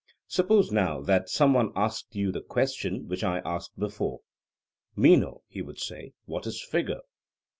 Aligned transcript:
Suppose 0.27 0.71
now 0.71 0.99
that 1.01 1.29
some 1.29 1.53
one 1.53 1.71
asked 1.75 2.15
you 2.15 2.31
the 2.31 2.41
question 2.41 3.07
which 3.07 3.23
I 3.23 3.37
asked 3.45 3.77
before: 3.77 4.21
Meno, 4.95 5.43
he 5.47 5.61
would 5.61 5.77
say, 5.77 6.13
what 6.25 6.47
is 6.47 6.59
figure? 6.59 7.01